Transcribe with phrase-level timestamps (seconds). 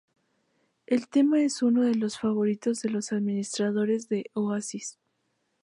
[0.87, 4.97] El tema es uno de los favoritos de los admiradores de Oasis.